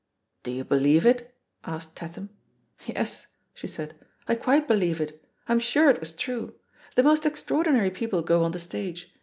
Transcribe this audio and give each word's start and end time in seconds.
"Do 0.41 0.49
you 0.49 0.63
believe 0.63 1.05
it?" 1.05 1.31
asked 1.63 1.95
Tatham. 1.95 2.31
*'Yes," 2.87 3.27
she 3.53 3.67
said, 3.67 3.93
"I 4.27 4.33
quite 4.33 4.67
believe 4.67 4.99
it; 4.99 5.23
I'm 5.47 5.59
sure 5.59 5.91
it 5.91 5.99
was 5.99 6.11
true. 6.11 6.55
The 6.95 7.03
most 7.03 7.23
extraordinary 7.23 7.91
people 7.91 8.23
go 8.23 8.43
on 8.43 8.49
the 8.51 8.57
stage. 8.59 9.13